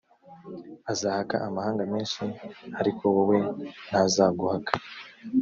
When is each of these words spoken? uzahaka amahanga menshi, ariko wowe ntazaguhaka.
uzahaka 0.93 1.35
amahanga 1.47 1.81
menshi, 1.93 2.21
ariko 2.79 3.03
wowe 3.15 3.37
ntazaguhaka. 3.87 4.73